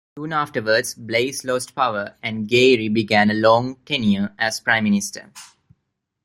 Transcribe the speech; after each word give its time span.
Soon 0.17 0.33
afterwards, 0.33 0.95
Blaize 0.95 1.43
lost 1.43 1.75
power 1.75 2.15
and 2.23 2.47
Gairy 2.47 2.89
began 2.91 3.29
a 3.29 3.35
long 3.35 3.75
tenure 3.85 4.33
as 4.39 4.59
Prime 4.59 4.85
Minister. 4.85 5.31